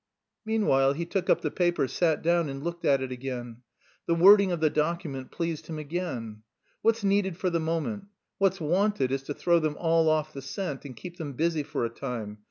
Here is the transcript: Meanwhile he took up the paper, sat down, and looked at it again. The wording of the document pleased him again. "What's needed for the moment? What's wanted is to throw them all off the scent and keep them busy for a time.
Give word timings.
Meanwhile 0.45 0.93
he 0.93 1.05
took 1.05 1.29
up 1.29 1.41
the 1.41 1.51
paper, 1.51 1.87
sat 1.87 2.23
down, 2.23 2.49
and 2.49 2.63
looked 2.63 2.85
at 2.85 3.03
it 3.03 3.11
again. 3.11 3.57
The 4.07 4.15
wording 4.15 4.51
of 4.51 4.59
the 4.59 4.71
document 4.71 5.29
pleased 5.29 5.67
him 5.67 5.77
again. 5.77 6.41
"What's 6.81 7.03
needed 7.03 7.37
for 7.37 7.51
the 7.51 7.59
moment? 7.59 8.05
What's 8.39 8.59
wanted 8.59 9.11
is 9.11 9.21
to 9.21 9.35
throw 9.35 9.59
them 9.59 9.75
all 9.77 10.09
off 10.09 10.33
the 10.33 10.41
scent 10.41 10.85
and 10.85 10.95
keep 10.97 11.17
them 11.17 11.33
busy 11.33 11.61
for 11.61 11.85
a 11.85 11.89
time. 11.91 12.39